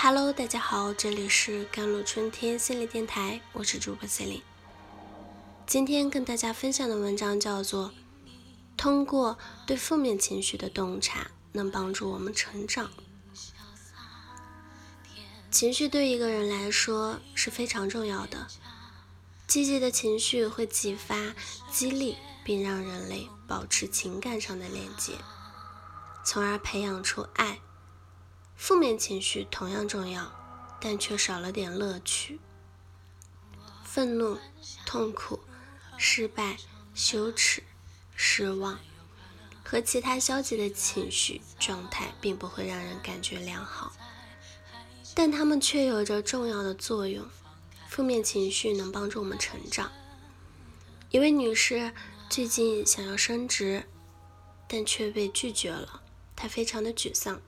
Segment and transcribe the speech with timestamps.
[0.00, 4.42] Hello，大家好，这里是甘露春天心理电台，我是主播 Celine。
[5.66, 7.88] 今天跟大家分享的文章叫做
[8.76, 9.36] 《通过
[9.66, 12.86] 对负面情绪的洞察，能帮助我们成长》。
[15.50, 18.46] 情绪对一个人来说是非常重要的，
[19.48, 21.34] 积极的情绪会激发、
[21.72, 25.14] 激励，并让人类保持情感上的连接，
[26.24, 27.58] 从而培养出爱。
[28.58, 30.30] 负面情绪同样重要，
[30.80, 32.40] 但却少了点乐趣。
[33.84, 34.36] 愤怒、
[34.84, 35.40] 痛苦、
[35.96, 36.58] 失败、
[36.92, 37.62] 羞耻、
[38.16, 38.80] 失望
[39.64, 43.92] 和其他消极的情绪状态，并不会让人感觉良好，
[45.14, 47.26] 但它们却有着重要的作用。
[47.88, 49.90] 负面情绪能帮助我们成长。
[51.10, 51.94] 一位女士
[52.28, 53.84] 最近想要升职，
[54.68, 56.02] 但却被拒绝了，
[56.34, 57.40] 她非常的沮丧。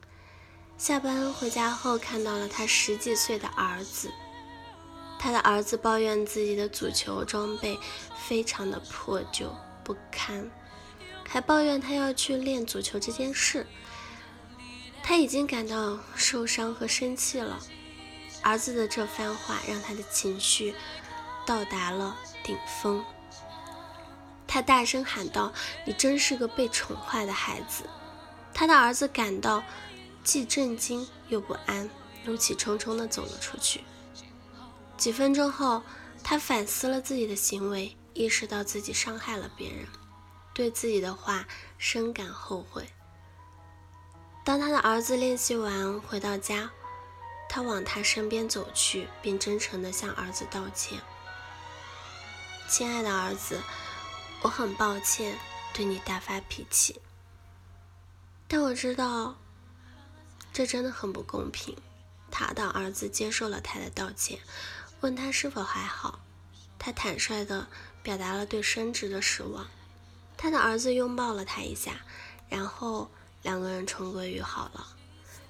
[0.81, 4.11] 下班回家后，看到了他十几岁的儿子。
[5.19, 7.77] 他的儿子抱怨自己的足球装备
[8.17, 10.49] 非常的破旧不堪，
[11.23, 13.67] 还抱怨他要去练足球这件事。
[15.03, 17.59] 他已经感到受伤和生气了。
[18.41, 20.73] 儿子的这番话让他的情绪
[21.45, 23.05] 到达了顶峰。
[24.47, 25.53] 他大声喊道
[25.85, 27.83] ：“你真是个被宠坏的孩子！”
[28.51, 29.63] 他的儿子感到。
[30.23, 31.89] 既震惊又不安，
[32.23, 33.83] 怒气冲冲地走了出去。
[34.97, 35.81] 几分钟后，
[36.23, 39.87] 他反思了自己的行为，意识到自己伤害了别人，
[40.53, 42.87] 对自己的话深感后悔。
[44.45, 46.69] 当他的儿子练习完回到家，
[47.49, 50.99] 他往他身边走去，并真诚地向儿子道歉
[52.69, 53.59] ：“亲爱的儿子，
[54.41, 55.37] 我很抱歉
[55.73, 57.01] 对你大发脾气，
[58.47, 59.35] 但我知道。”
[60.53, 61.75] 这真的很不公平。
[62.29, 64.39] 他的儿子接受了他的道歉，
[65.01, 66.19] 问他是否还好。
[66.79, 67.67] 他坦率地
[68.01, 69.67] 表达了对升职的失望。
[70.37, 72.01] 他的儿子拥抱了他一下，
[72.49, 73.11] 然后
[73.43, 74.95] 两个人重归于好了。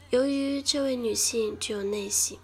[0.09, 2.37] 由于这位女性具有内省、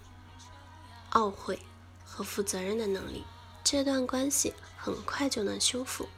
[1.12, 1.58] 懊悔
[2.04, 3.24] 和负责任的能力，
[3.62, 6.08] 这段关系很快就能修复。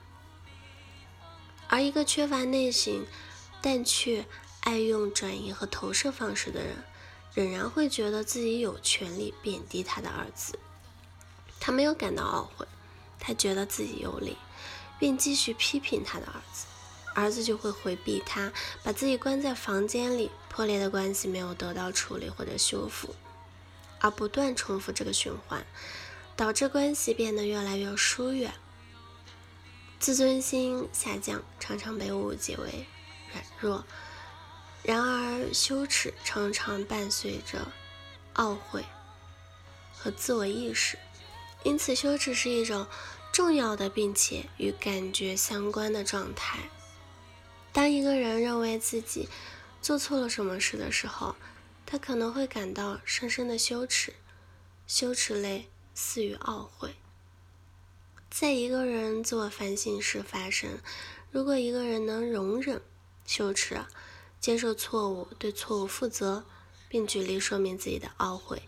[1.68, 3.04] 而一个缺乏内省，
[3.60, 4.26] 但却……
[4.60, 6.84] 爱用转移和投射方式的人，
[7.34, 10.58] 仍然会觉得自己有权利贬低他的儿子。
[11.58, 12.66] 他没有感到懊悔，
[13.18, 14.36] 他觉得自己有理，
[14.98, 16.66] 并继续批评他的儿子。
[17.14, 18.52] 儿子就会回避他，
[18.84, 20.30] 把自己关在房间里。
[20.48, 23.14] 破裂的关系没有得到处理或者修复，
[24.00, 25.64] 而不断重复这个循环，
[26.36, 28.52] 导致关系变得越来越疏远。
[30.00, 32.86] 自尊心下降，常常被误解为
[33.32, 33.84] 软弱。
[34.82, 37.70] 然而，羞耻常常伴随着
[38.34, 38.84] 懊悔
[39.92, 40.98] 和自我意识，
[41.64, 42.86] 因此，羞耻是一种
[43.32, 46.70] 重要的并且与感觉相关的状态。
[47.72, 49.28] 当一个人认为自己
[49.82, 51.36] 做错了什么事的时候，
[51.84, 54.14] 他可能会感到深深的羞耻，
[54.86, 56.94] 羞耻类似于懊悔。
[58.30, 60.78] 在一个人自我反省时发生，
[61.30, 62.80] 如果一个人能容忍
[63.26, 63.80] 羞耻，
[64.40, 66.44] 接受错误，对错误负责，
[66.88, 68.62] 并举例说明自己的懊悔，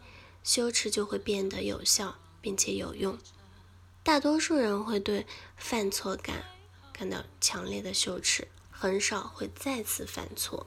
[0.44, 3.18] 羞耻就会变得有效并且有用。
[4.02, 6.44] 大多数人会对犯错感
[6.92, 10.66] 感到强烈的羞耻，很少会再次犯错，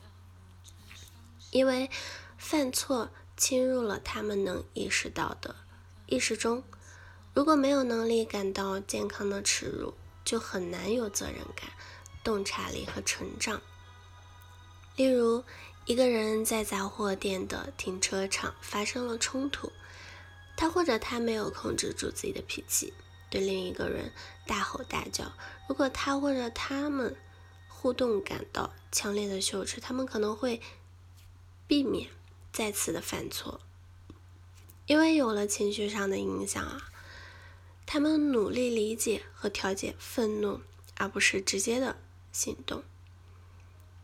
[1.51, 1.89] 因为
[2.37, 5.55] 犯错侵入了他们能意识到的
[6.07, 6.63] 意识中。
[7.33, 9.93] 如果没有能力感到健康的耻辱，
[10.23, 11.69] 就很难有责任感、
[12.23, 13.61] 洞察力和成长。
[14.95, 15.43] 例如，
[15.85, 19.71] 一个人在杂货店的停车场发生了冲突，
[20.55, 22.93] 他或者他没有控制住自己的脾气，
[23.29, 24.11] 对另一个人
[24.47, 25.33] 大吼大叫。
[25.67, 27.15] 如果他或者他们
[27.67, 30.61] 互动感到强烈的羞耻，他们可能会
[31.67, 32.09] 避免
[32.53, 33.59] 再次的犯错，
[34.87, 36.91] 因为有了情绪上的影响啊。
[37.85, 40.61] 他们努力理解和调节愤怒，
[40.97, 41.97] 而不是直接的
[42.31, 42.83] 行动。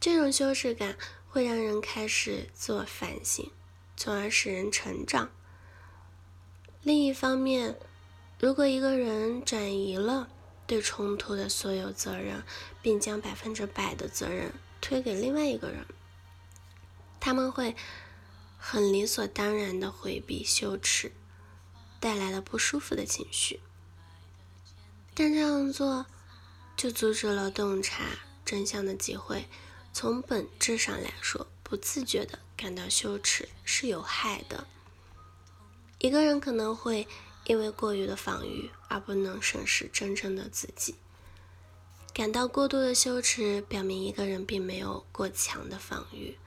[0.01, 0.98] 这种羞耻感
[1.30, 3.51] 会让人开始自我反省，
[3.95, 5.30] 从而使人成长。
[6.81, 7.77] 另一方面，
[8.39, 10.27] 如果一个人转移了
[10.65, 12.44] 对冲突的所有责任，
[12.81, 14.51] 并将百分之百的责任
[14.81, 15.86] 推给另外一个人，
[17.19, 17.75] 他们会
[18.57, 21.12] 很理所当然的回避羞耻
[22.00, 23.59] 带来的不舒服的情绪，
[25.13, 26.07] 但这样做
[26.75, 28.06] 就阻止了洞察
[28.44, 29.45] 真相的机会。
[29.94, 34.66] 从本质上来说，不自觉的感到羞耻是有害的。
[36.00, 37.08] 一个人可能会
[37.46, 40.96] 因为过于的防御而不能审视真正的自己。
[42.14, 46.38] 感到过度的羞耻，表明一个人并没有过强的防御，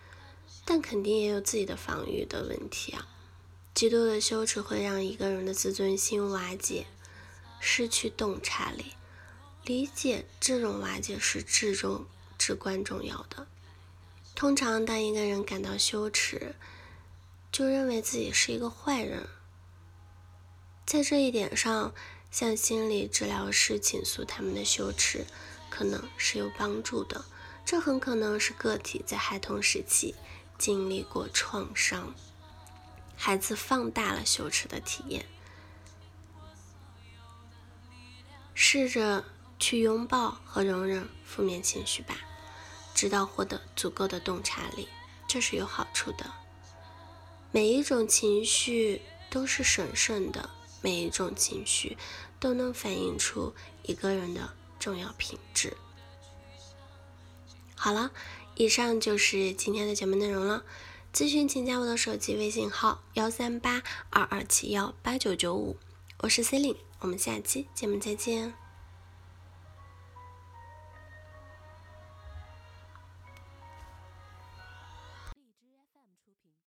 [0.64, 3.08] 但肯定也有自己的防御的问题啊。
[3.72, 6.86] 极度的羞耻会让一个人的自尊心瓦解，
[7.60, 8.92] 失去洞察力。
[9.64, 12.04] 理解这种瓦解是至重、
[12.44, 13.46] 至关重要的。
[14.34, 16.54] 通常，当一个人感到羞耻，
[17.50, 19.26] 就认为自己是一个坏人。
[20.84, 21.94] 在这一点上，
[22.30, 25.24] 向心理治疗师倾诉他们的羞耻。
[25.70, 27.24] 可能是有帮助的，
[27.64, 30.14] 这很可能是个体在孩童时期
[30.58, 32.14] 经历过创伤，
[33.16, 35.24] 孩子放大了羞耻的体验。
[38.54, 39.24] 试着
[39.58, 42.18] 去拥抱和容忍负面情绪吧，
[42.94, 44.88] 直到获得足够的洞察力，
[45.26, 46.30] 这是有好处的。
[47.50, 50.50] 每一种情绪都是神圣的，
[50.80, 51.98] 每一种情绪
[52.38, 54.54] 都能反映出一个人的。
[54.80, 55.74] 重要品质。
[57.74, 58.10] 好了，
[58.54, 60.62] 以上就是今天的节目内容了。
[61.10, 65.78] 咨询请加我的手机微信号：幺三八二二七幺八九九五，
[66.18, 68.63] 我是 C e l i n e 我们下期节目再见。